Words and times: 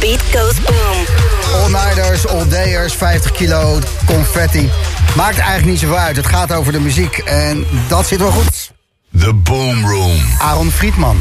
the 0.00 0.06
beat 0.06 0.22
goes 0.32 0.60
boom. 0.60 1.06
All-nighters, 1.54 2.26
all-dayers, 2.26 2.94
50 2.94 3.32
kilo 3.32 3.78
confetti. 4.06 4.70
Maakt 5.16 5.38
eigenlijk 5.38 5.66
niet 5.66 5.78
zoveel 5.78 5.96
uit. 5.96 6.16
Het 6.16 6.26
gaat 6.26 6.52
over 6.52 6.72
de 6.72 6.80
muziek 6.80 7.18
en 7.18 7.66
dat 7.88 8.06
zit 8.06 8.18
wel 8.18 8.30
goed. 8.30 8.72
The 9.18 9.34
Boom 9.34 9.86
Room. 9.86 10.20
Aaron 10.38 10.70
Friedman. 10.70 11.16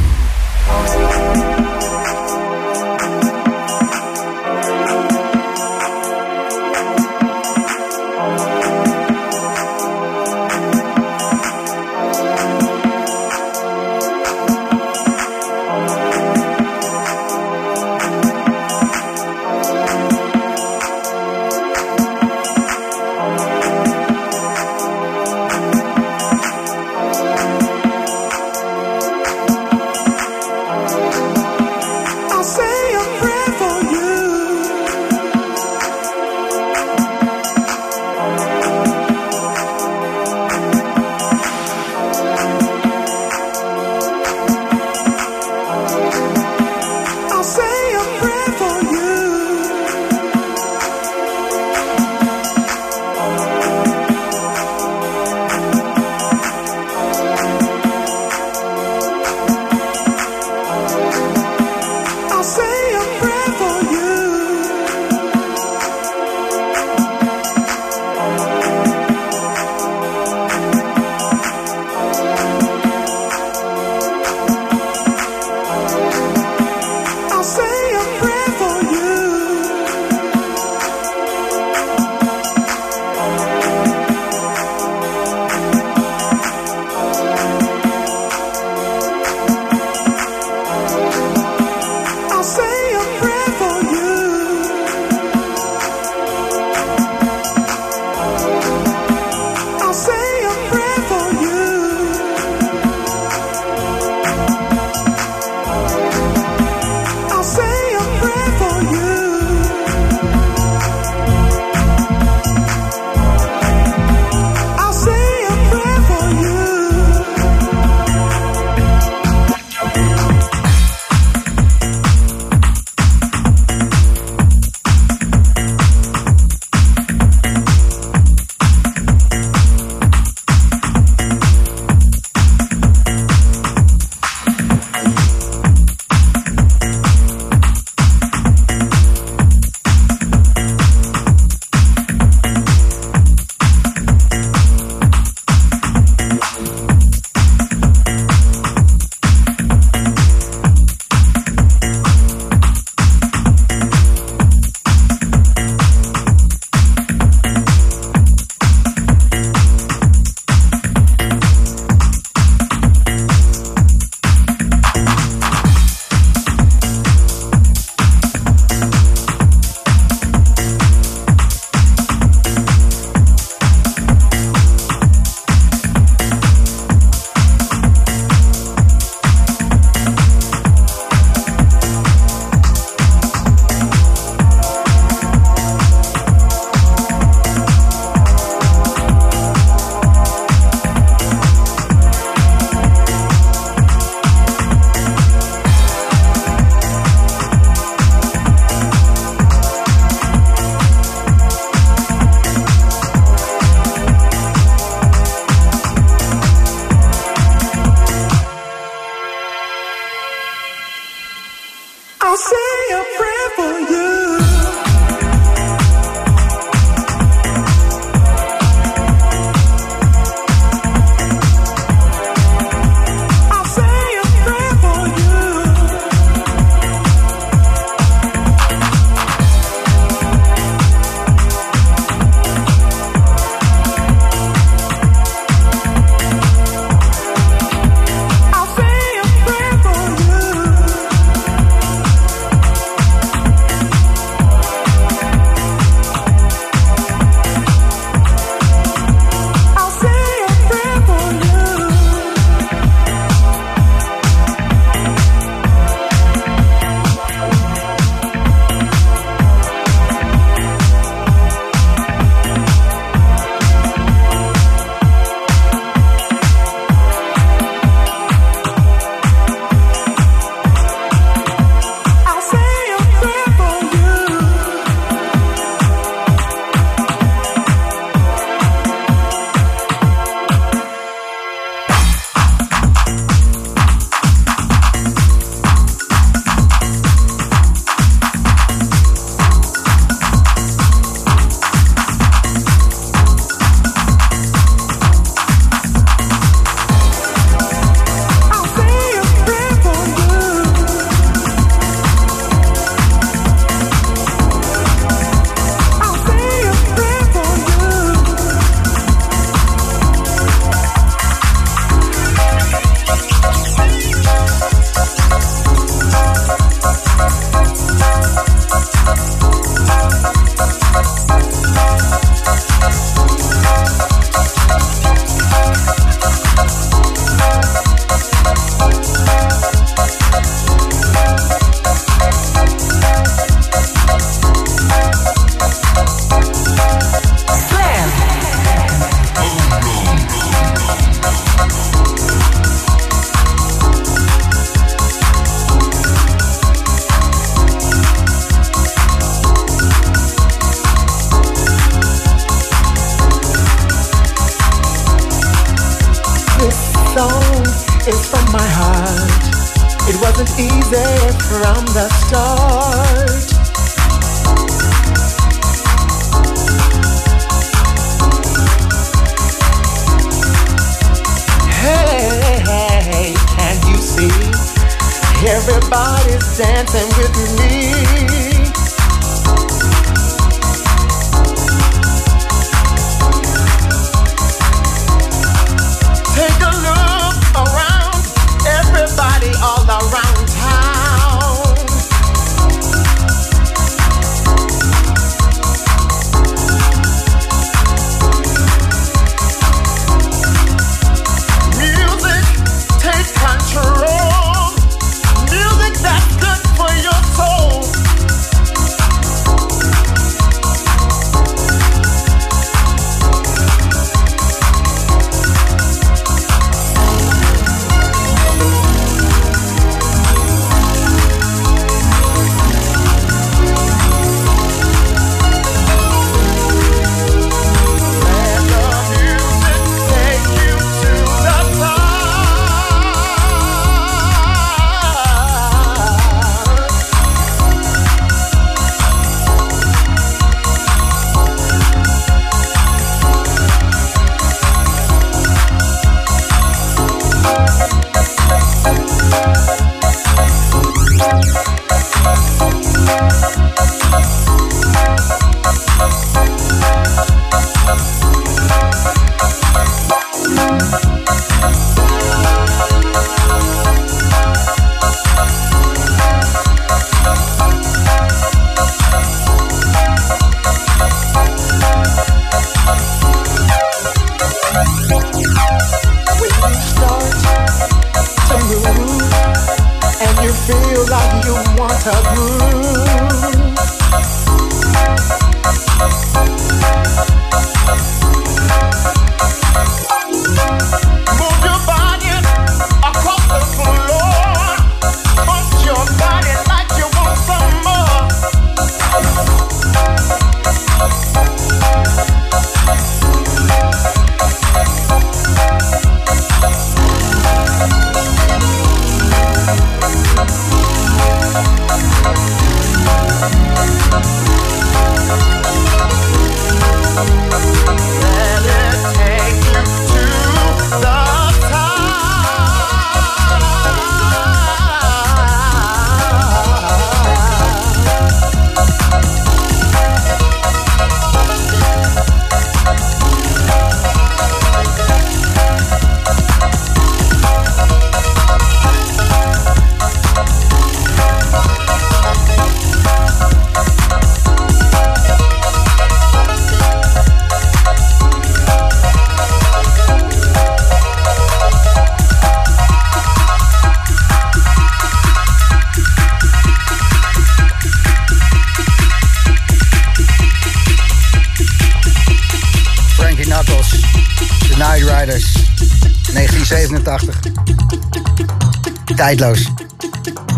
Tijdloos. 569.28 569.68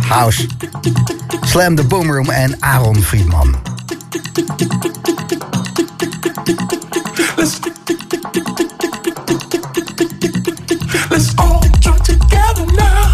House. 0.08 0.46
Slam 1.42 1.76
de 1.76 1.84
Boomroom 1.84 2.30
en 2.30 2.56
Aaron 2.60 3.02
Friedman. 3.02 3.62
together 12.36 12.66
now. 12.76 13.10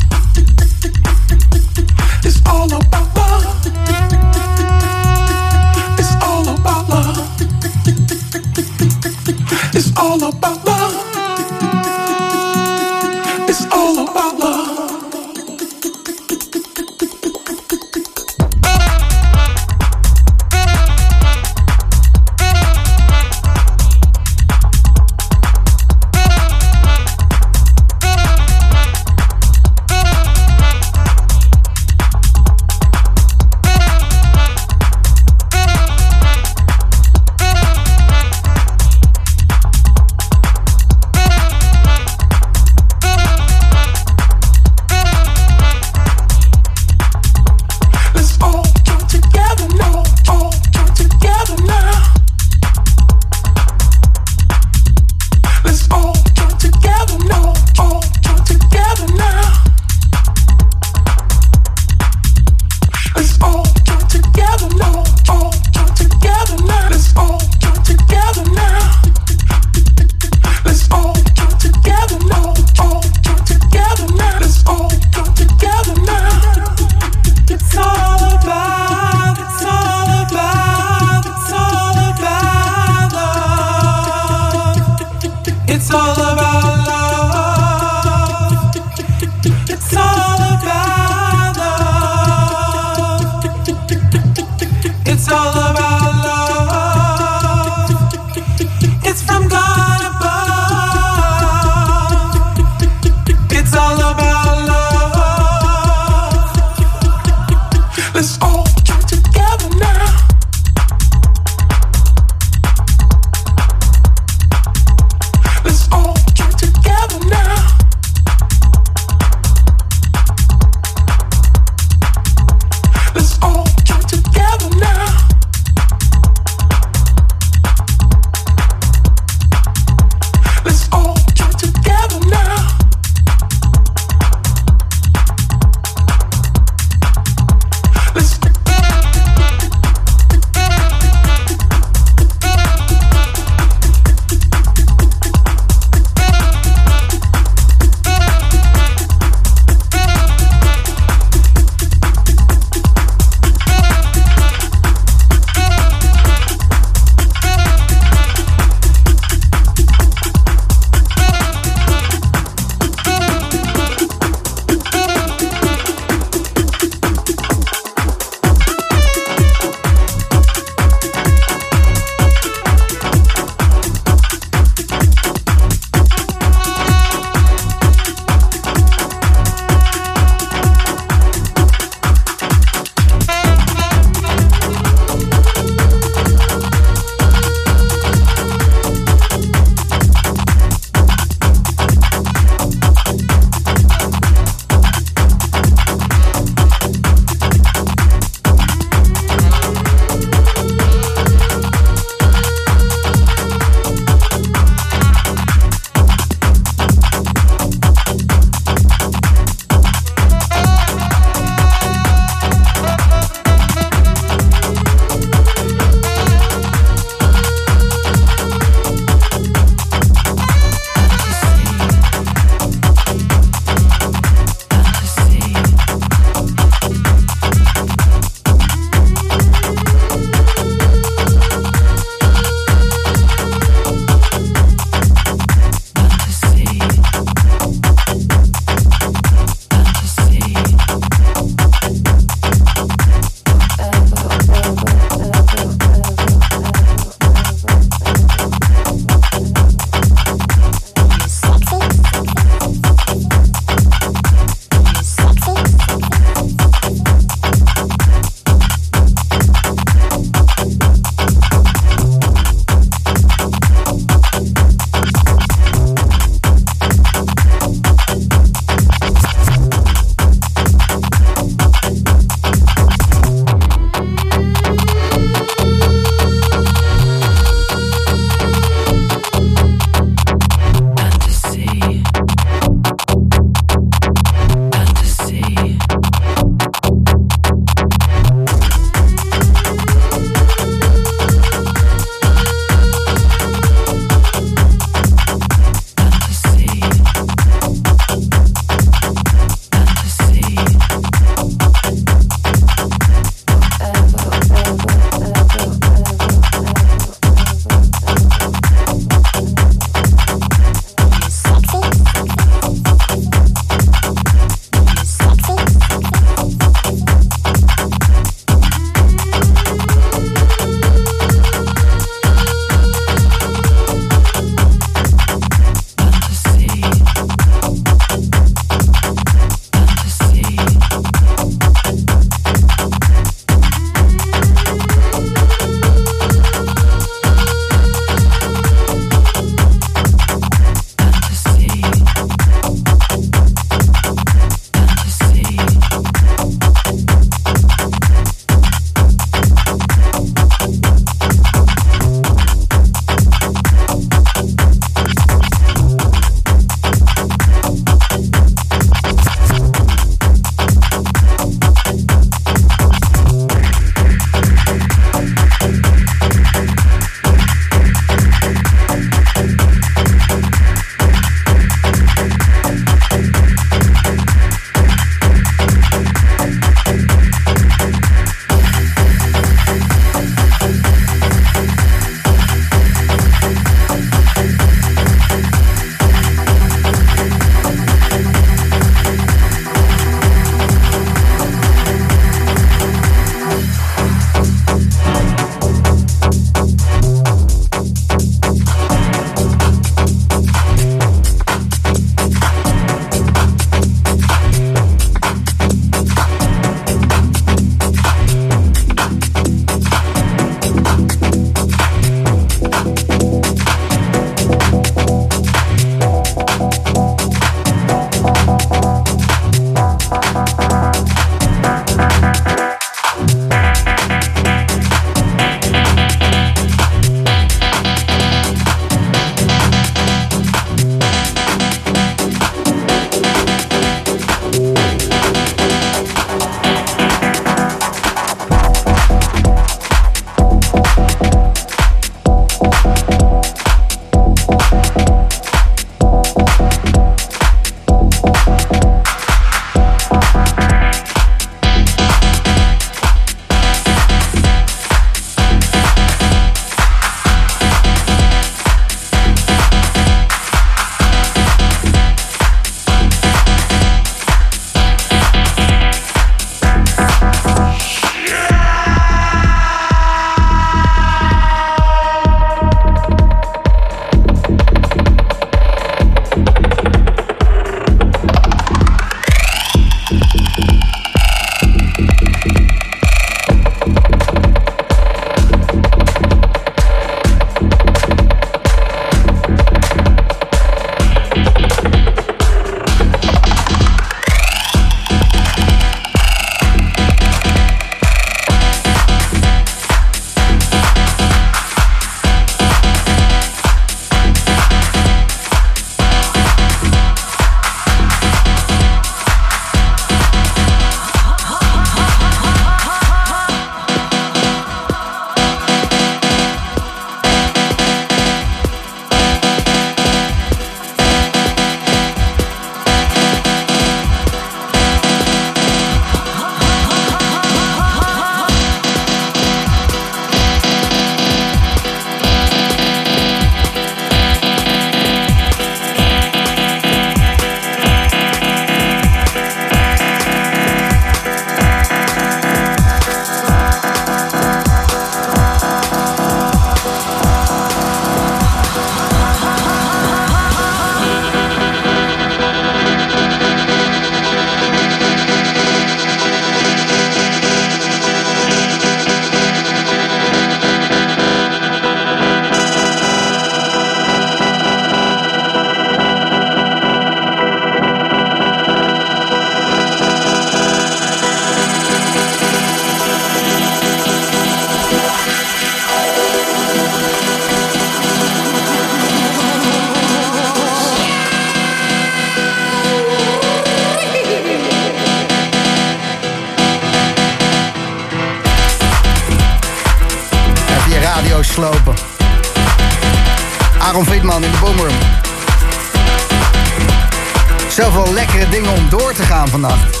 Zoveel 597.82 598.12
lekkere 598.12 598.48
dingen 598.48 598.72
om 598.72 598.88
door 598.88 599.12
te 599.12 599.22
gaan 599.22 599.48
vannacht. 599.48 600.00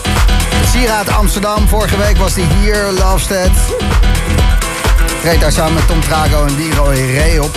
Sieraad 0.70 1.08
Amsterdam, 1.08 1.68
vorige 1.68 1.96
week 1.96 2.16
was 2.16 2.34
hij 2.34 2.44
hier, 2.44 2.76
Lovestead. 2.98 3.50
Treedt 5.20 5.40
daar 5.40 5.52
samen 5.52 5.74
met 5.74 5.86
Tom 5.86 6.00
Trago 6.00 6.44
en 6.44 6.56
Leroy 6.56 7.16
Ray 7.16 7.38
op. 7.38 7.56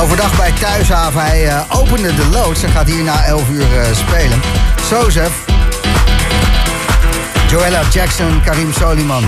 Overdag 0.00 0.36
bij 0.36 0.52
Thuishaven, 0.52 1.20
hij 1.20 1.46
uh, 1.46 1.60
opende 1.68 2.14
de 2.14 2.26
loods 2.26 2.62
en 2.62 2.70
gaat 2.70 2.86
hier 2.86 3.02
na 3.02 3.24
11 3.24 3.48
uur 3.50 3.66
uh, 3.74 3.82
spelen. 3.92 4.40
Sozef. 4.88 5.32
Joella 7.50 7.82
Jackson, 7.90 8.40
Karim 8.44 8.72
Soliman. 8.72 9.24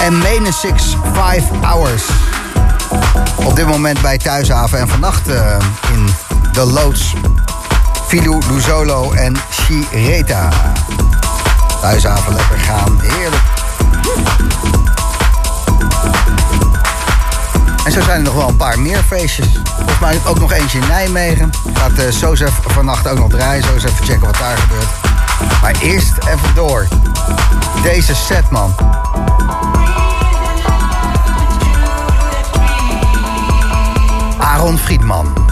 En 0.00 0.18
Mene 0.18 0.52
6 0.52 0.96
5 1.12 1.44
Hours. 1.60 2.02
Op 3.44 3.56
dit 3.56 3.66
moment 3.66 4.00
bij 4.00 4.18
Thuishaven 4.18 4.78
en 4.78 4.88
vannacht 4.88 5.28
uh, 5.28 5.56
in 5.92 6.06
de 6.52 6.64
loods. 6.64 7.14
Filou 8.06 8.42
Luzolo 8.50 9.12
en 9.12 9.36
Shireta. 9.50 10.48
Thuishaven 11.80 12.34
lekker 12.34 12.58
gaan, 12.58 13.00
heerlijk. 13.02 13.42
En 17.84 17.92
zo 17.92 18.00
zijn 18.00 18.16
er 18.16 18.22
nog 18.22 18.34
wel 18.34 18.48
een 18.48 18.56
paar 18.56 18.78
meer 18.78 19.02
feestjes. 19.06 19.46
Volgens 19.76 19.98
mij 19.98 20.20
ook 20.26 20.38
nog 20.38 20.52
eentje 20.52 20.78
in 20.78 20.86
Nijmegen. 20.86 21.50
Gaat 21.74 21.98
uh, 21.98 22.10
Sozef 22.10 22.52
vannacht 22.66 23.08
ook 23.08 23.18
nog 23.18 23.28
draaien. 23.28 23.64
Zo 23.64 23.74
eens 23.74 23.84
even 23.84 24.04
checken 24.04 24.26
wat 24.26 24.38
daar 24.38 24.56
gebeurt. 24.56 24.88
Maar 25.62 25.74
eerst 25.80 26.12
even 26.18 26.54
door. 26.54 26.88
Deze 27.82 28.14
set, 28.14 28.50
man. 28.50 28.74
Aaron 34.38 34.78
Friedman. 34.78 35.45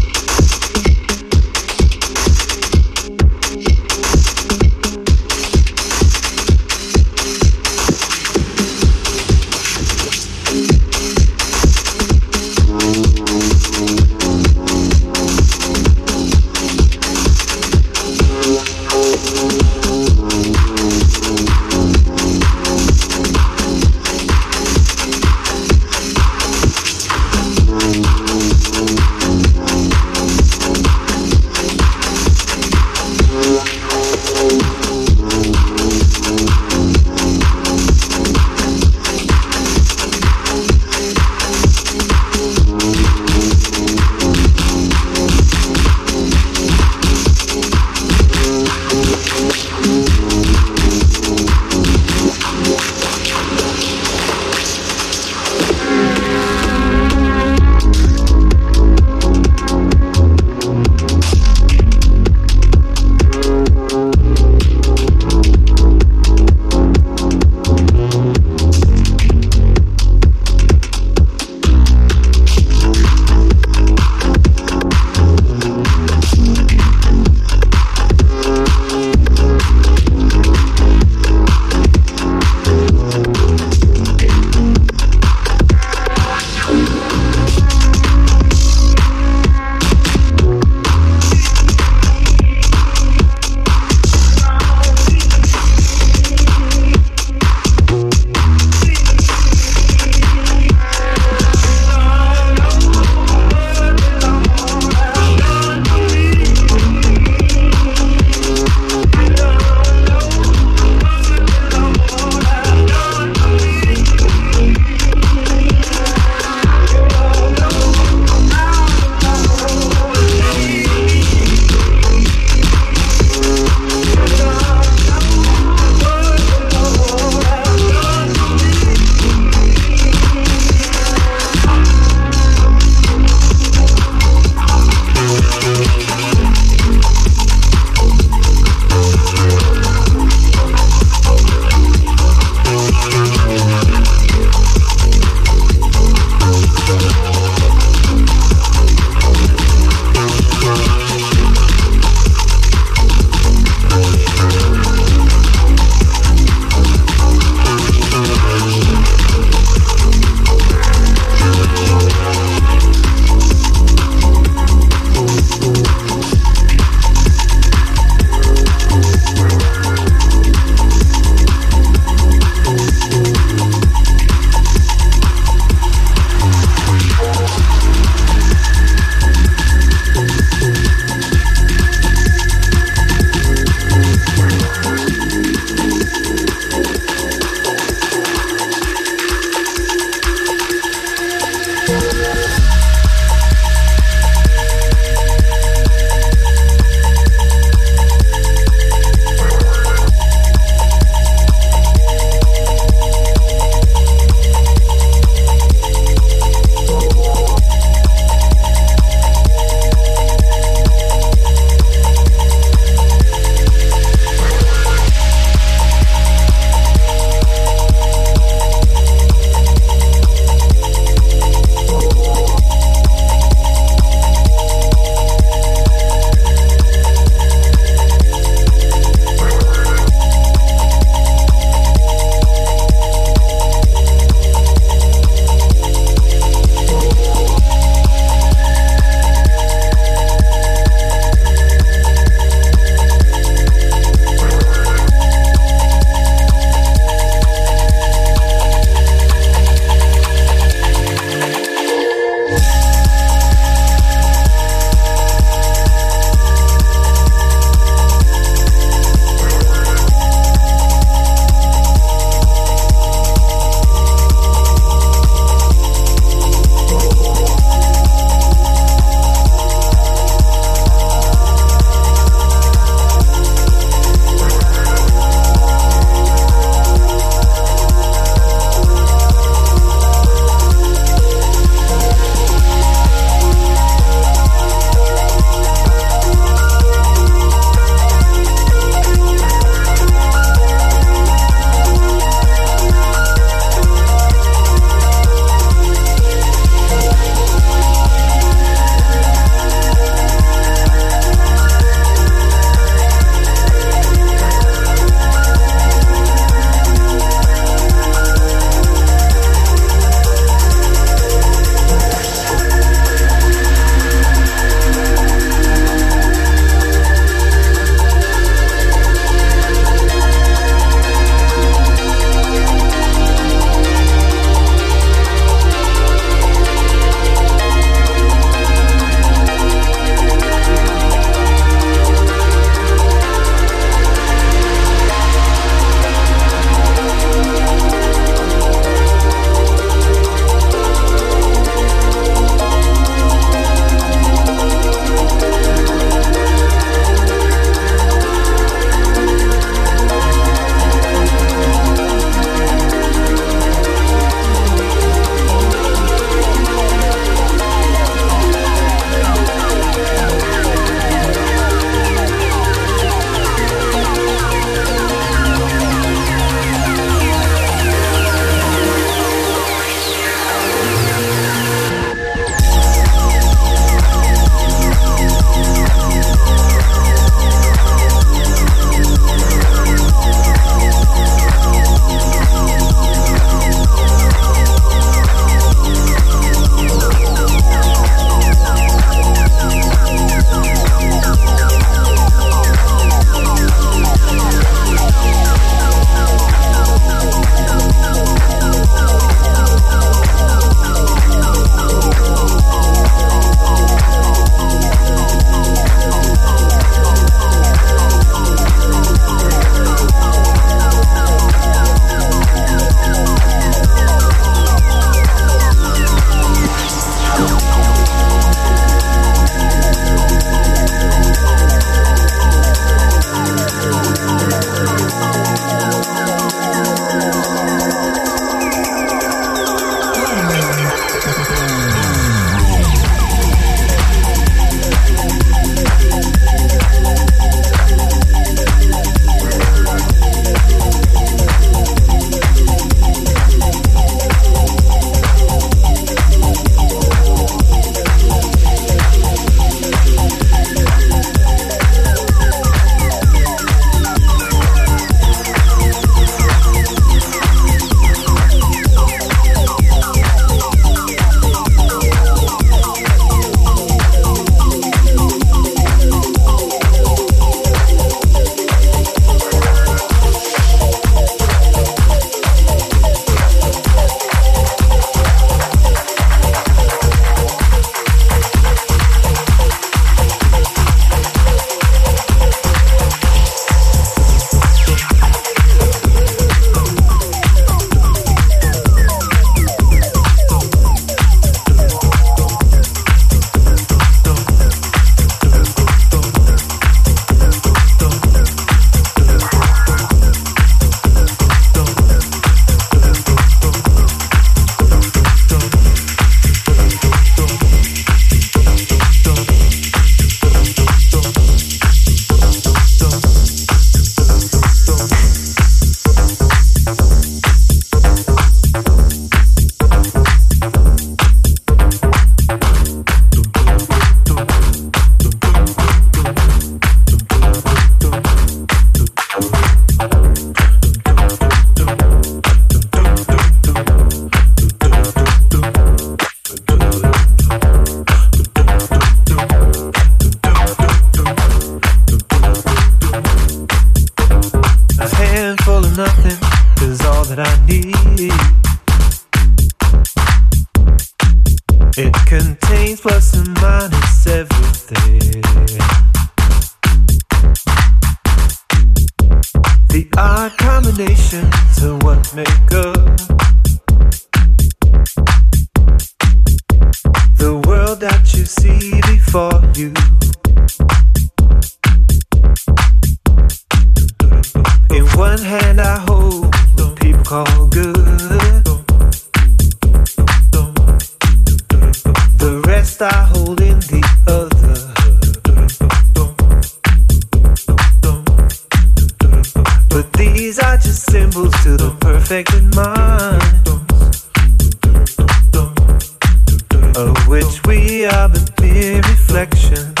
which 597.31 597.65
we 597.65 598.05
are 598.05 598.27
the 598.27 598.43
mere 598.59 598.97
reflection. 598.97 600.00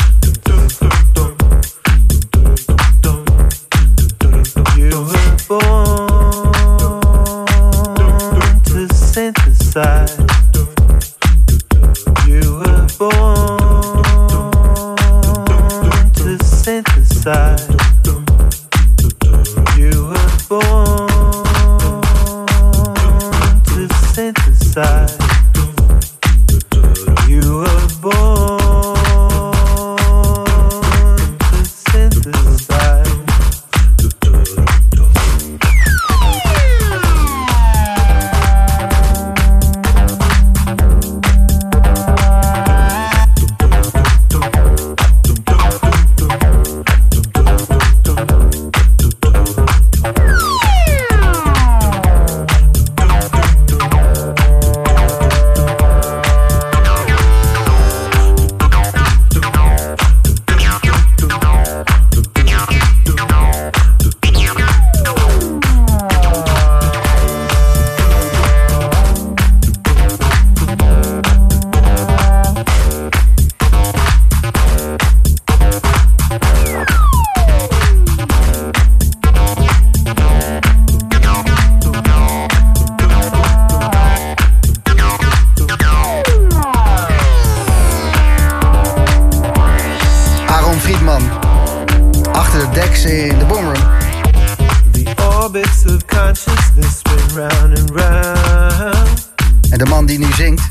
de 99.83 99.87
man 99.87 100.05
die 100.05 100.19
nu 100.19 100.33
zingt, 100.33 100.61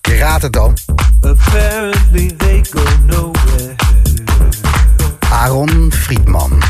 je 0.00 0.16
raadt 0.16 0.42
het 0.42 0.52
dan. 0.52 0.76
Aaron 5.30 5.92
Friedman. 5.92 6.62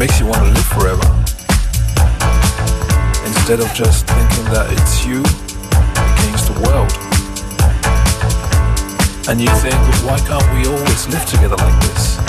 makes 0.00 0.18
you 0.18 0.24
want 0.24 0.38
to 0.38 0.48
live 0.48 0.64
forever. 0.64 1.06
Instead 3.26 3.60
of 3.60 3.70
just 3.74 4.06
thinking 4.06 4.44
that 4.44 4.66
it's 4.72 5.04
you 5.04 5.20
against 6.16 6.48
the 6.48 6.56
world. 6.64 6.90
And 9.28 9.38
you 9.38 9.50
think, 9.60 9.76
why 10.08 10.18
can't 10.20 10.48
we 10.56 10.66
always 10.72 11.06
live 11.08 11.26
together 11.26 11.56
like 11.56 11.78
this? 11.82 12.19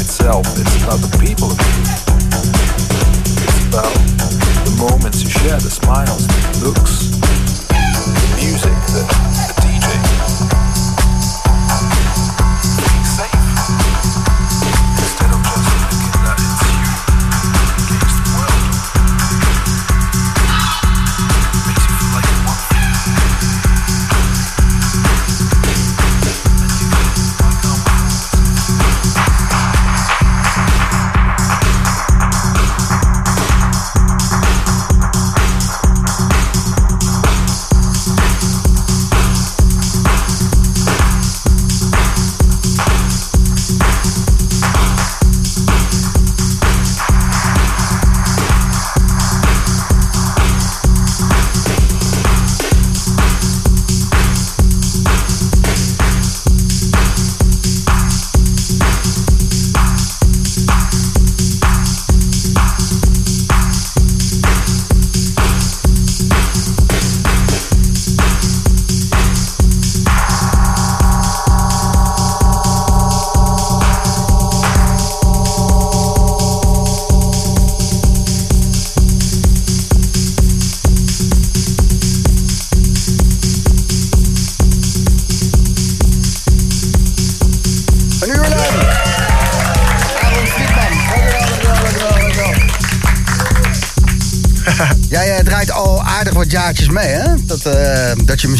itself, 0.00 0.46
it's 0.58 0.82
about 0.82 0.98
the 1.00 1.18
people 1.20 1.50
of 1.50 1.58
the. 1.58 1.64
It's 3.44 3.60
about 3.68 3.94
the 4.64 4.74
moments 4.78 5.22
you 5.22 5.28
share, 5.28 5.58
the 5.58 5.70
smiles, 5.70 6.26
the 6.26 6.68
looks, 6.68 7.10
the 7.68 8.36
music 8.40 8.76
that 8.96 9.59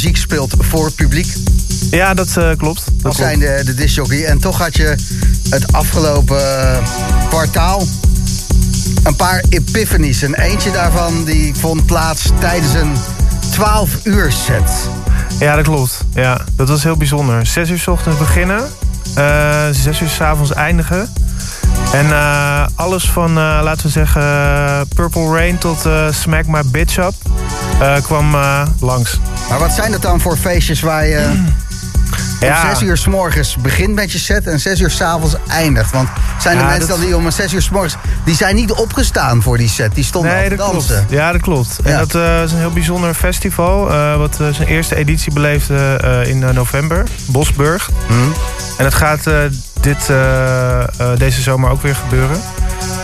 muziek 0.03 0.17
speelt 0.17 0.55
voor 0.59 0.85
het 0.85 0.95
publiek. 0.95 1.35
Ja, 1.91 2.15
dat 2.15 2.37
eh, 2.37 2.51
klopt. 2.57 2.85
Dat 3.03 3.17
zijn 3.17 3.39
de, 3.39 3.63
de 3.65 3.75
discjockey. 3.75 4.25
En 4.25 4.39
toch 4.39 4.59
had 4.59 4.77
je 4.77 4.95
het 5.51 5.73
afgelopen 5.73 6.71
eh, 6.73 6.79
kwartaal 7.29 7.87
een 9.05 9.17
paar 9.17 9.45
epiphanies. 9.49 10.23
En 10.23 10.35
eentje 10.35 10.71
daarvan 10.71 11.25
die 11.25 11.55
vond 11.55 11.87
plaats 11.87 12.31
tijdens 12.39 12.75
een 12.75 12.93
12 13.51 13.91
uur 14.05 14.33
set. 14.33 14.71
Ja, 15.39 15.57
dat 15.57 15.65
klopt. 15.65 16.05
Ja, 16.15 16.41
dat 16.57 16.69
was 16.69 16.83
heel 16.83 16.97
bijzonder. 16.97 17.47
Zes 17.47 17.71
uur 17.71 17.79
's 17.79 17.87
ochtends 17.87 18.19
beginnen. 18.19 18.69
eh, 19.15 19.67
zes 19.71 20.01
uur 20.01 20.09
's 20.09 20.21
avonds 20.21 20.53
eindigen. 20.53 21.09
En 21.93 22.11
eh, 22.13 22.67
alles 22.75 23.11
van, 23.11 23.29
eh, 23.29 23.61
laten 23.63 23.83
we 23.87 23.93
zeggen, 23.93 24.23
eh, 24.23 24.81
Purple 24.95 25.33
Rain 25.35 25.59
tot 25.59 25.87
eh, 25.87 26.07
Smack 26.13 26.47
My 26.47 26.63
Bitch 26.67 26.97
Up 26.99 27.15
eh, 27.81 27.95
kwam 28.03 28.35
eh, 28.35 28.63
langs. 28.81 29.19
Maar 29.51 29.59
wat 29.59 29.73
zijn 29.73 29.93
dat 29.93 30.03
dan 30.03 30.21
voor 30.21 30.37
feestjes 30.37 30.81
waar 30.81 31.07
je 31.07 31.27
om 32.41 32.47
Ja. 32.49 32.71
6 32.75 32.83
uur 32.89 32.97
s 32.97 33.07
morgens 33.07 33.57
begint 33.57 33.95
met 33.95 34.13
je 34.13 34.19
set 34.19 34.47
en 34.47 34.61
6 34.61 34.81
uur 34.81 34.91
s 34.91 35.01
avonds 35.01 35.35
eindigt? 35.49 35.91
Want 35.93 36.09
zijn 36.41 36.57
er 36.57 36.63
Ja, 36.63 36.69
mensen 36.69 36.89
dat- 36.89 36.97
dan 36.99 37.07
die 37.07 37.17
om 37.17 37.31
6 37.31 37.53
uur 37.53 37.63
s 37.63 37.71
morgens... 37.71 37.97
die 38.25 38.35
zijn 38.35 38.55
niet 38.55 38.73
opgestaan 38.73 39.43
voor 39.43 39.57
die 39.59 39.69
set, 39.69 39.95
die 39.95 40.05
stonden 40.05 40.31
al 40.33 40.37
Nee, 40.39 40.49
te 40.49 40.57
dat 40.57 40.71
klopt. 40.71 40.89
dansen. 40.89 41.07
Ja, 41.11 41.33
dat 41.33 41.41
klopt. 41.41 41.79
En 41.85 41.99
dat 41.99 42.15
eh, 42.15 42.43
is 42.43 42.53
een 42.53 42.59
heel 42.59 42.71
bijzonder 42.71 43.15
festival. 43.15 43.91
eh, 43.93 44.17
wat 44.17 44.41
eh, 44.41 44.47
zijn 44.49 44.69
eerste 44.69 44.97
editie 44.97 45.33
beleefde 45.33 45.99
in 46.27 46.39
november. 46.39 47.05
Bosburg. 47.27 47.91
Hm? 48.07 48.13
En 48.79 48.85
het 48.85 48.95
gaat 48.95 49.25
dit, 49.81 50.11
deze 51.19 51.41
zomer 51.43 51.71
ook 51.71 51.83
weer 51.83 51.95
gebeuren. 51.97 52.41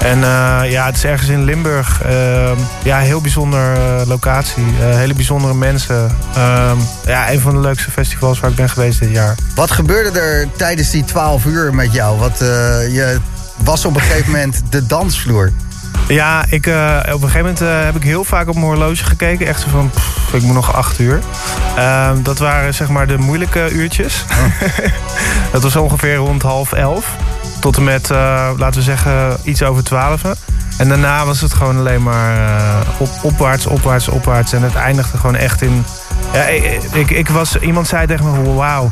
En 0.00 0.22
eh, 0.22 0.70
ja, 0.70 0.86
het 0.86 0.96
is 0.96 1.04
ergens 1.04 1.28
in 1.28 1.44
Limburg. 1.44 2.02
Eh, 2.02 2.50
ja, 2.82 2.98
heel 2.98 3.20
bijzonder 3.20 3.72
eh, 3.72 4.06
locatie. 4.06 4.64
Eh, 4.80 4.96
hele 4.96 5.14
bijzondere 5.14 5.54
mensen. 5.54 6.10
Ehm, 6.34 6.76
ja, 7.06 7.30
een 7.30 7.40
van 7.40 7.54
de 7.54 7.60
leukste 7.60 7.90
festivals 7.90 8.40
waar 8.40 8.50
ik 8.50 8.56
ben 8.56 8.68
geweest 8.68 9.00
dit 9.00 9.10
jaar. 9.10 9.34
Wat 9.54 9.70
gebeurde 9.70 10.20
er 10.20 10.48
tijdens 10.56 10.90
die 10.90 11.04
12 11.04 11.44
uur 11.44 11.74
met 11.74 11.92
jou? 11.92 12.18
Wat, 12.18 12.38
je 12.38 13.18
was 13.56 13.84
op 13.84 13.94
een 13.94 14.00
gegeven 14.00 14.30
moment 14.30 14.62
de 14.70 14.86
dansvloer. 14.86 15.52
Ja, 16.08 16.44
ik, 16.48 16.66
op 16.66 16.72
een 17.22 17.28
gegeven 17.28 17.38
moment 17.38 17.58
heb 17.58 17.96
ik 17.96 18.02
heel 18.02 18.24
vaak 18.24 18.48
op 18.48 18.54
mijn 18.54 18.66
horloge 18.66 19.04
gekeken. 19.04 19.46
Echt 19.46 19.60
zo 19.60 19.68
van, 19.68 19.90
pff, 19.90 20.34
ik 20.34 20.42
moet 20.42 20.54
nog 20.54 20.74
acht 20.74 20.98
uur. 20.98 21.20
Ehm, 21.76 22.22
dat 22.22 22.38
waren 22.38 22.74
zeg 22.74 22.88
maar 22.88 23.06
de 23.06 23.18
moeilijke 23.18 23.70
uurtjes. 23.70 24.24
dat 25.52 25.62
was 25.62 25.76
ongeveer 25.76 26.14
rond 26.14 26.42
half 26.42 26.72
elf. 26.72 27.16
Tot 27.60 27.76
en 27.76 27.84
met, 27.84 28.10
eh, 28.10 28.50
laten 28.56 28.78
we 28.78 28.82
zeggen, 28.82 29.36
iets 29.42 29.62
over 29.62 29.84
twaalf. 29.84 30.20
En 30.78 30.88
daarna 30.88 31.24
was 31.24 31.40
het 31.40 31.54
gewoon 31.54 31.78
alleen 31.78 32.02
maar 32.02 32.36
eh, 32.48 32.76
op, 32.98 33.08
opwaarts, 33.22 33.66
opwaarts, 33.66 34.08
opwaarts. 34.08 34.52
En 34.52 34.62
het 34.62 34.74
eindigde 34.74 35.18
gewoon 35.18 35.36
echt 35.36 35.62
in... 35.62 35.84
Ja, 36.32 36.42
ik, 36.92 37.10
ik, 37.10 37.28
was, 37.28 37.58
iemand 37.58 37.88
zei 37.88 38.06
tegen 38.06 38.42
me, 38.42 38.52
wauw, 38.52 38.88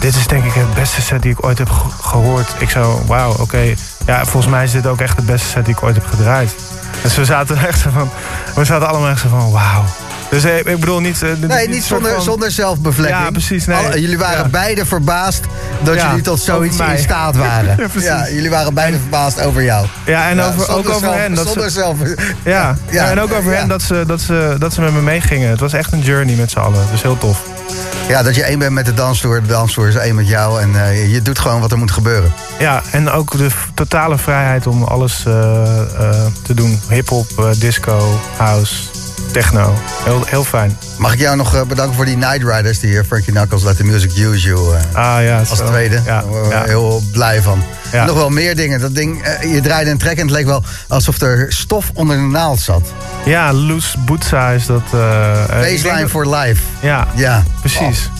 dit 0.00 0.14
is 0.14 0.26
denk 0.26 0.44
ik 0.44 0.52
het 0.52 0.74
beste 0.74 1.00
set 1.02 1.22
die 1.22 1.30
ik 1.30 1.44
ooit 1.44 1.58
heb 1.58 1.70
ge- 1.70 1.90
gehoord. 2.02 2.54
Ik 2.58 2.70
zo, 2.70 3.02
wauw, 3.06 3.32
oké. 3.38 3.74
Ja, 4.06 4.24
volgens 4.24 4.46
mij 4.52 4.64
is 4.64 4.70
dit 4.72 4.86
ook 4.86 5.00
echt 5.00 5.16
de 5.16 5.22
beste 5.22 5.48
set 5.48 5.64
die 5.64 5.74
ik 5.74 5.82
ooit 5.82 5.94
heb 5.94 6.06
gedraaid. 6.06 6.54
Dus 7.02 7.16
we 7.16 7.24
zaten 7.24 7.58
echt 7.68 7.80
zo 7.80 7.90
van, 7.90 8.10
we 8.54 8.64
zaten 8.64 8.88
allemaal 8.88 9.10
echt 9.10 9.20
zo 9.20 9.28
van, 9.28 9.50
wauw. 9.50 9.84
Dus 10.30 10.44
eh, 10.44 10.56
ik 10.58 10.80
bedoel 10.80 11.00
niet... 11.00 11.22
eh, 11.22 11.30
Nee, 11.48 11.68
niet 11.68 11.84
zonder, 11.84 12.12
van- 12.12 12.22
zonder 12.22 12.50
zelfbevlekking. 12.50 13.22
Ja, 13.24 13.30
precies, 13.30 13.66
nee. 13.66 14.00
Jullie 14.00 14.18
waren 14.18 14.42
Ja. 14.42 14.48
beide 14.48 14.86
verbaasd 14.86 15.44
dat 15.82 15.94
Ja, 15.94 16.08
jullie 16.08 16.22
tot 16.22 16.40
zoiets 16.40 16.78
in 16.78 16.98
staat 16.98 17.36
waren. 17.46 17.90
Ja, 17.98 18.28
jullie 18.30 18.50
waren 18.50 18.74
beide 18.74 18.98
verbaasd 18.98 19.40
over 19.42 19.62
jou. 19.62 19.86
Ja, 20.06 20.28
en 20.28 20.40
over, 20.40 20.68
ook 20.68 20.88
over 20.88 21.00
zelf- 21.00 21.14
hen. 21.14 21.34
Dat 21.34 21.46
zonder 21.46 21.64
ze, 21.70 21.78
zelf... 21.78 21.96
ja, 22.44 22.76
Ja, 22.90 23.10
en 23.10 23.20
ook 23.20 23.32
over 23.32 23.56
hen 23.56 23.68
dat 23.68 23.82
ze, 23.82 24.04
dat, 24.06 24.20
ze, 24.20 24.56
dat 24.58 24.72
ze 24.74 24.80
met 24.80 24.92
me 24.92 25.00
meegingen. 25.00 25.50
Het 25.50 25.60
was 25.60 25.72
echt 25.72 25.92
een 25.92 26.00
journey 26.00 26.34
met 26.34 26.50
z'n 26.50 26.58
allen. 26.58 26.84
Dus 26.90 27.02
heel 27.02 27.18
tof. 27.18 27.42
Ja, 28.08 28.22
dat 28.22 28.34
je 28.34 28.42
één 28.42 28.58
bent 28.58 28.72
met 28.72 28.86
de 28.86 28.94
dansvloer. 28.94 29.40
De 29.42 29.48
dansvloer 29.48 29.88
is 29.88 29.94
één 29.94 30.14
met 30.14 30.28
jou. 30.28 30.60
En 30.60 30.84
eh, 30.84 31.12
je 31.12 31.22
doet 31.22 31.38
gewoon 31.38 31.60
wat 31.60 31.72
er 31.72 31.78
moet 31.78 31.90
gebeuren. 31.90 32.32
Ja, 32.58 32.82
en 32.90 33.10
ook 33.10 33.38
de 33.38 33.48
totale 33.74 34.18
vrijheid 34.18 34.66
om 34.66 34.82
alles 34.82 35.16
te 36.42 36.54
doen. 36.54 36.80
Hip-hop, 36.88 37.54
disco, 37.58 38.20
house, 38.36 38.74
techno. 39.42 39.74
Heel, 40.04 40.22
heel 40.26 40.44
fijn. 40.44 40.78
Mag 40.98 41.12
ik 41.12 41.18
jou 41.18 41.36
nog 41.36 41.54
eh, 41.54 41.62
bedanken 41.62 41.94
voor 41.96 42.04
die 42.04 42.16
Night 42.16 42.42
Riders... 42.42 42.78
die 42.80 42.98
eh, 42.98 43.04
Frankie 43.06 43.32
Knuckles 43.32 43.62
Let 43.62 43.76
the 43.76 43.84
Music 43.84 44.10
Use 44.16 44.46
You... 44.48 44.74
eh, 44.76 45.16
Ah 45.16 45.24
ja, 45.24 45.38
als 45.38 45.58
zo. 45.58 45.66
tweede. 45.66 46.00
Ja, 46.04 46.24
heel 46.64 47.02
blij 47.12 47.42
van. 47.42 47.62
Ja. 47.92 48.04
Nog 48.04 48.16
wel 48.16 48.30
meer 48.30 48.56
dingen. 48.56 48.80
Dat 48.80 48.94
ding, 48.94 49.24
je 49.52 49.60
draaide 49.60 49.90
een 49.90 49.98
track 49.98 50.16
en 50.16 50.22
het 50.22 50.30
leek 50.30 50.46
wel 50.46 50.62
alsof 50.88 51.20
er 51.20 51.46
stof 51.52 51.90
onder 51.94 52.16
de 52.16 52.22
naald 52.22 52.60
zat. 52.60 52.82
ja 53.24 53.52
Loose 53.52 53.98
Bootsa 53.98 54.50
is 54.50 54.66
dat. 54.66 54.82
denk 54.90 55.48
Baseline 55.48 56.08
for 56.08 56.34
life. 56.36 56.62
Ja, 56.80 57.06
Ja. 57.14 57.42
precies. 57.60 58.10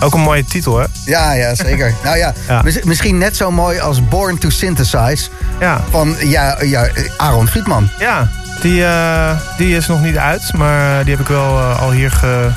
Ook 0.00 0.14
een 0.14 0.20
mooie 0.20 0.44
titel, 0.44 0.78
hè? 0.78 0.84
Ja, 1.04 1.32
ja, 1.32 1.54
zeker. 1.54 1.94
nou 2.04 2.16
ja, 2.16 2.32
Ja. 2.48 2.62
mis- 2.62 2.82
misschien 2.82 3.18
net 3.18 3.36
zo 3.36 3.50
mooi 3.50 3.78
als 3.80 4.08
Born 4.08 4.38
to 4.38 4.50
Synthesize 4.50 5.28
Ja, 5.60 5.84
van 5.90 6.16
ja, 6.20 6.56
ja, 6.62 6.88
Aaron 7.16 7.48
Friedman. 7.48 7.88
ja. 7.98 8.30
Die, 8.60 8.84
eh, 8.84 9.30
die 9.56 9.76
is 9.76 9.86
nog 9.86 10.00
niet 10.00 10.16
uit, 10.16 10.52
maar 10.52 11.04
die 11.04 11.10
heb 11.16 11.20
ik 11.22 11.28
wel 11.28 11.58
eh, 11.58 11.80
al 11.82 11.90
hier 11.90 12.10
ge, 12.10 12.48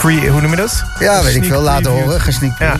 pre... 0.00 0.28
Hoe 0.28 0.40
noem 0.40 0.50
je 0.50 0.56
dat? 0.56 0.84
Ja, 0.98 1.22
weet 1.22 1.34
ik 1.34 1.44
veel. 1.44 1.60
Laten 1.62 1.90
horen. 1.90 2.20
Gesneakt. 2.20 2.58
Ja. 2.58 2.76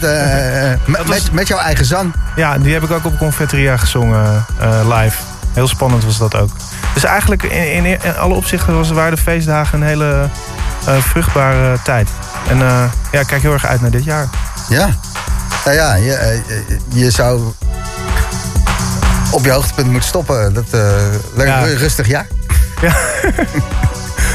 met, 0.86 1.08
met, 1.08 1.32
met 1.32 1.48
jouw 1.48 1.58
eigen 1.58 1.84
zang. 1.84 2.12
Ja, 2.36 2.58
die 2.58 2.72
heb 2.72 2.82
ik 2.82 2.90
ook 2.90 3.04
op 3.04 3.18
Confetteria 3.18 3.76
gezongen 3.76 4.44
eh, 4.60 4.98
live. 5.00 5.16
Heel 5.52 5.68
spannend 5.68 6.04
was 6.04 6.18
dat 6.18 6.36
ook. 6.36 6.50
Dus 6.94 7.04
eigenlijk 7.04 7.42
in, 7.42 7.72
in, 7.84 7.84
in 7.84 8.16
alle 8.16 8.34
opzichten 8.34 8.74
was, 8.76 8.90
waren 8.90 9.16
de 9.16 9.22
feestdagen 9.22 9.80
een 9.80 9.86
hele 9.86 10.28
eh, 10.86 10.96
vruchtbare 10.96 11.76
tijd. 11.84 12.08
En 12.48 12.60
eh, 12.62 12.84
ja, 13.12 13.20
ik 13.20 13.26
kijk 13.26 13.42
heel 13.42 13.52
erg 13.52 13.66
uit 13.66 13.80
naar 13.80 13.90
dit 13.90 14.04
jaar. 14.04 14.28
Ja. 14.68 14.88
Nou 15.64 15.76
ja, 15.76 15.94
je, 15.94 16.12
eh, 16.14 16.38
je 16.88 17.10
zou 17.10 17.40
op 19.30 19.44
je 19.44 19.50
hoogtepunt 19.50 19.90
moeten 19.90 20.08
stoppen. 20.08 20.54
Dat, 20.54 20.64
eh 20.70 20.80
lekker 21.34 21.56
Ja. 21.56 21.64
ru- 21.64 21.74
rustig 21.76 22.06
ja. 22.06 22.24
Ja. 22.82 22.94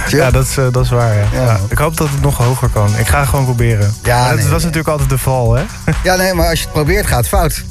Ja, 0.08 0.32
dat 0.32 0.45
is, 0.45 0.58
eh, 0.58 0.66
dat 0.72 0.84
is 0.84 0.89
waar. 0.89 1.16
Ja. 1.34 1.60
Ik 1.70 1.78
hoop 1.78 1.98
dat 1.98 2.10
het 2.10 2.22
nog 2.22 2.38
hoger 2.38 2.70
kan. 2.70 2.98
Ik 2.98 3.08
ga 3.08 3.26
gewoon 3.26 3.45
proberen. 3.45 3.93
Ja, 4.04 4.18
Maar 4.20 4.28
dat, 4.28 4.36
nee, 4.36 4.45
is 4.45 4.52
nee. 4.52 4.60
natuurlijk 4.60 4.88
altijd 4.88 5.10
de 5.10 5.18
val, 5.18 5.54
hè? 5.54 5.64
Ja, 6.04 6.16
nee, 6.16 6.34
maar 6.34 6.50
als 6.50 6.60
je 6.60 6.64
het 6.66 6.74
probeert, 6.74 7.08
gaat 7.08 7.18
het 7.18 7.28
fout. 7.28 7.64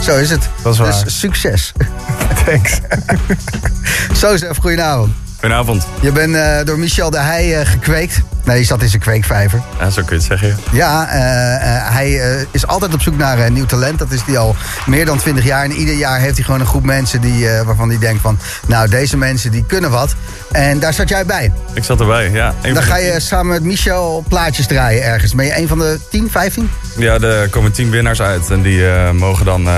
Zo 0.00 0.16
is 0.16 0.30
het. 0.30 0.48
Dat 0.62 0.72
is 0.72 0.78
waar. 0.78 1.04
Dus 1.04 1.18
succes. 1.18 1.72
Thanks. 2.44 2.78
Zo, 4.14 4.36
Zef, 4.36 4.56
goedenavond. 4.56 5.12
Goedenavond. 5.40 5.86
Je 6.00 6.12
bent 6.12 6.34
eh, 6.34 6.64
door 6.64 6.78
Michel 6.78 7.10
de 7.10 7.18
Heij 7.18 7.60
eh, 7.60 7.66
gekweekt. 7.66 8.20
Nee, 8.48 8.58
je 8.58 8.64
zat 8.64 8.82
in 8.82 8.88
zijn 8.88 9.02
kweekvijver. 9.02 9.62
Ja, 9.78 9.90
zo 9.90 10.02
kun 10.02 10.20
je 10.20 10.22
het 10.28 10.40
zeggen. 10.40 10.48
ja. 10.72 10.76
Ja, 10.88 11.08
eh, 11.08 11.54
eh, 11.76 11.92
hij 11.92 12.20
eh, 12.20 12.46
is 12.50 12.66
altijd 12.66 12.94
op 12.94 13.00
zoek 13.00 13.16
naar 13.16 13.38
eh, 13.38 13.50
nieuw 13.50 13.66
talent. 13.66 13.98
Dat 13.98 14.10
is 14.10 14.20
hij 14.26 14.38
al 14.38 14.56
meer 14.86 15.04
dan 15.06 15.18
20 15.18 15.44
jaar. 15.44 15.64
En 15.64 15.72
ieder 15.72 15.94
jaar 15.94 16.20
heeft 16.20 16.34
hij 16.34 16.44
gewoon 16.44 16.60
een 16.60 16.66
groep 16.66 16.84
mensen 16.84 17.20
die, 17.20 17.48
waarvan 17.64 17.88
hij 17.88 17.98
denkt 17.98 18.20
van... 18.22 18.38
nou, 18.66 18.88
deze 18.88 19.16
mensen 19.16 19.50
die 19.50 19.64
kunnen 19.66 19.90
wat. 19.90 20.14
En 20.52 20.78
daar 20.78 20.92
zat 20.92 21.08
jij 21.08 21.26
bij. 21.26 21.52
Ik 21.72 21.84
zat 21.84 22.00
erbij, 22.00 22.30
ja. 22.30 22.54
Een 22.62 22.74
Dan 22.74 22.82
ga 22.82 22.96
je 22.96 23.20
samen 23.20 23.46
met 23.46 23.62
Michel 23.62 24.24
plaatjes 24.28 24.66
draaien 24.66 25.02
ergens. 25.02 25.34
Ben 25.34 25.46
je 25.46 25.58
een 25.58 25.68
van 25.68 25.78
de 25.78 25.98
10, 26.10 26.30
15? 26.30 26.70
tien- 26.94 27.02
Ja, 27.04 27.18
er 27.18 27.48
komen 27.48 27.72
tien 27.72 27.90
winnaars 27.90 28.20
uit. 28.20 28.50
En 28.50 28.62
die 28.62 28.84
mogen 29.12 29.44
dan 29.44 29.68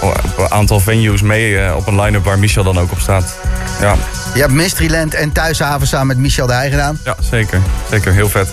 op 0.00 0.38
een 0.38 0.50
aantal 0.52 0.80
venues 0.80 1.22
mee 1.22 1.74
op 1.74 1.86
een 1.86 2.00
line-up 2.00 2.24
waar 2.24 2.38
Michel 2.38 2.64
dan 2.64 2.78
ook 2.78 2.92
op 2.92 3.00
staat. 3.00 3.34
Ja, 3.80 3.94
Je 4.34 4.40
hebt 4.40 4.52
Mysteryland 4.52 5.14
en 5.14 5.32
Thuishaven 5.32 5.86
samen 5.86 6.06
met 6.06 6.18
Michel 6.18 6.46
de 6.46 6.52
Heij 6.52 6.70
gedaan. 6.70 6.98
ja 7.04 7.16
zeker. 7.30 7.60
Zeker, 7.90 8.12
heel 8.18 8.28
vet. 8.28 8.48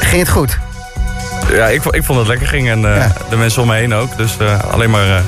Ging 0.00 0.20
het 0.20 0.30
goed? 0.30 0.58
Ja, 1.52 1.68
ik, 1.68 1.84
ik 1.84 2.04
vond 2.04 2.18
het 2.18 2.28
lekker 2.28 2.46
ging. 2.46 2.68
En 2.68 2.84
eh, 2.84 2.96
Ja. 2.96 3.12
de 3.30 3.36
mensen 3.36 3.62
om 3.62 3.68
me 3.68 3.74
heen 3.74 3.94
ook. 3.94 4.16
Dus 4.16 4.36
eh, 4.38 4.64
alleen, 4.64 4.90
maar, 4.90 5.16
eh, 5.16 5.24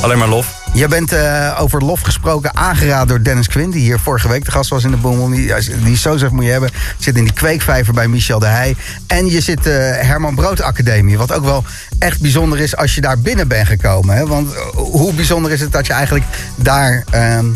alleen 0.00 0.18
maar 0.18 0.28
lof. 0.28 0.56
Je 0.72 0.88
bent 0.88 1.12
over 1.58 1.84
lof 1.84 2.00
gesproken 2.00 2.56
aangeraden 2.56 3.08
door 3.08 3.22
Dennis 3.22 3.48
Quinn... 3.48 3.70
die 3.70 3.80
hier 3.80 3.98
vorige 3.98 4.28
week 4.28 4.44
de 4.44 4.50
gast 4.50 4.70
was 4.70 4.84
in 4.84 4.90
de 4.90 4.96
Boomel. 4.96 5.28
Die, 5.28 5.52
die 5.84 5.96
zo 5.96 6.16
zegt 6.16 6.32
moet 6.32 6.44
je 6.44 6.50
hebben. 6.50 6.70
Zit 6.98 7.16
in 7.16 7.24
die 7.24 7.32
kweekvijver 7.32 7.94
bij 7.94 8.08
Michel 8.08 8.38
de 8.38 8.46
Heij. 8.46 8.76
En 9.06 9.26
je 9.26 9.40
zit 9.40 9.64
Herman 9.64 10.34
Brood 10.34 10.60
Academie. 10.60 11.18
Wat 11.18 11.32
ook 11.32 11.44
wel 11.44 11.64
echt 11.98 12.20
bijzonder 12.20 12.60
is 12.60 12.76
als 12.76 12.94
je 12.94 13.00
daar 13.00 13.18
binnen 13.18 13.48
bent 13.48 13.66
gekomen. 13.66 14.16
Hè? 14.16 14.26
Want 14.26 14.54
hoe 14.74 15.14
bijzonder 15.14 15.50
is 15.52 15.60
het 15.60 15.72
dat 15.72 15.86
je 15.86 15.92
eigenlijk 15.92 16.24
daar 16.56 17.04
ehm, 17.10 17.46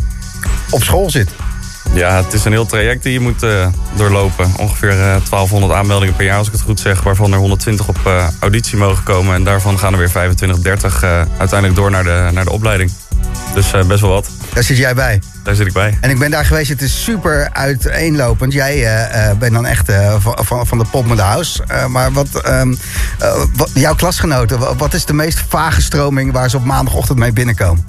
op 0.70 0.82
school 0.82 1.10
zit? 1.10 1.28
Ja, 1.94 2.22
het 2.22 2.32
is 2.32 2.44
een 2.44 2.52
heel 2.52 2.66
traject 2.66 3.02
die 3.02 3.12
je 3.12 3.20
moet 3.20 3.42
eh, 3.42 3.66
doorlopen. 3.96 4.52
Ongeveer 4.56 4.90
eh, 4.90 4.96
1200 4.96 5.72
aanmeldingen 5.72 6.16
per 6.16 6.24
jaar, 6.24 6.38
als 6.38 6.46
ik 6.46 6.52
het 6.52 6.62
goed 6.62 6.80
zeg. 6.80 7.02
Waarvan 7.02 7.32
er 7.32 7.38
120 7.38 7.88
op 7.88 7.98
eh, 8.06 8.28
auditie 8.40 8.76
mogen 8.78 9.04
komen. 9.04 9.34
En 9.34 9.44
daarvan 9.44 9.78
gaan 9.78 9.92
er 9.92 9.98
weer 9.98 10.10
25, 10.10 10.58
30 10.58 11.02
eh, 11.02 11.10
uiteindelijk 11.38 11.74
door 11.74 11.90
naar 11.90 12.04
de, 12.04 12.28
naar 12.32 12.44
de 12.44 12.50
opleiding. 12.52 12.90
Dus 13.54 13.70
best 13.86 14.00
wel 14.00 14.10
wat. 14.10 14.28
Daar 14.52 14.62
zit 14.62 14.76
jij 14.76 14.94
bij. 14.94 15.22
Daar 15.42 15.54
zit 15.54 15.66
ik 15.66 15.72
bij. 15.72 15.98
En 16.00 16.10
ik 16.10 16.18
ben 16.18 16.30
daar 16.30 16.44
geweest. 16.44 16.68
Het 16.68 16.82
is 16.82 17.02
super 17.04 17.48
uiteenlopend. 17.52 18.52
Jij 18.52 18.88
bent 19.38 19.52
dan 19.52 19.66
echt 19.66 19.92
van, 20.18 20.66
van, 20.66 20.78
de 20.78 20.84
pop 20.90 21.06
met 21.06 21.16
de 21.16 21.22
house. 21.22 21.62
Maar 21.88 22.12
wat, 22.12 22.28
ehm, 22.42 22.74
eh, 23.18 23.34
wat, 23.56 23.70
jouw 23.74 23.94
klasgenoten, 23.94 24.58
wa- 24.58 24.76
wat 24.76 24.94
is 24.94 25.04
de 25.04 25.12
meest 25.12 25.44
vage 25.48 25.82
stroming 25.82 26.32
waar 26.32 26.50
ze 26.50 26.56
op 26.56 26.64
maandagochtend 26.64 27.18
mee 27.18 27.32
binnenkomen? 27.32 27.84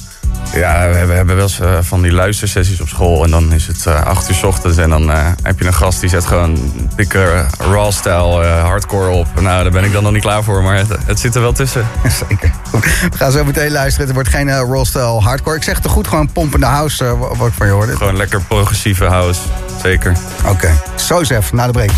Ja, 0.53 0.89
we 0.89 0.95
hebben, 0.95 1.07
we 1.07 1.13
hebben 1.13 1.35
wel 1.35 1.45
eens 1.45 1.59
eh, 1.59 1.77
van 1.81 2.01
die 2.01 2.11
luistersessies 2.11 2.81
op 2.81 2.87
school. 2.87 3.23
En 3.23 3.31
dan 3.31 3.53
is 3.53 3.67
het 3.67 3.85
eh, 3.85 4.05
acht 4.05 4.29
uur 4.29 4.35
's 4.35 4.43
ochtends. 4.43 4.77
En 4.77 4.89
dan 4.89 5.11
eh, 5.11 5.27
heb 5.41 5.59
je 5.59 5.65
een 5.65 5.73
gast 5.73 5.99
die 5.99 6.09
zet 6.09 6.25
gewoon 6.25 6.73
dikke 6.95 7.45
raw-style 7.57 8.45
hardcore 8.45 9.09
op. 9.09 9.27
Nou, 9.41 9.63
daar 9.63 9.71
ben 9.71 9.83
ik 9.83 9.91
dan 9.91 10.03
nog 10.03 10.11
niet 10.11 10.21
klaar 10.21 10.43
voor. 10.43 10.63
Maar 10.63 10.75
het, 10.75 10.89
het 11.05 11.19
zit 11.19 11.35
er 11.35 11.41
wel 11.41 11.53
tussen. 11.53 11.87
Zeker. 12.29 12.51
We 12.71 13.17
gaan 13.17 13.31
zo 13.31 13.43
meteen 13.43 13.71
luisteren. 13.71 14.05
Het 14.05 14.15
wordt 14.15 14.29
geen 14.29 14.59
roll-style 14.59 15.19
hardcore. 15.19 15.55
Ik 15.55 15.63
zeg 15.63 15.75
het 15.75 15.87
goed, 15.87 16.07
gewoon 16.07 16.31
pompende 16.31 16.65
house, 16.65 17.17
wat 17.17 17.47
ik 17.47 17.53
van 17.53 17.67
je 17.67 17.73
hoorde. 17.73 17.95
Gewoon 17.95 18.17
lekker 18.17 18.41
progressieve 18.41 19.05
house. 19.05 19.41
Zeker. 19.81 20.17
Oké. 20.47 20.71
Zo 20.95 21.23
Zef, 21.23 21.53
na 21.53 21.65
de 21.65 21.71
break. 21.71 21.91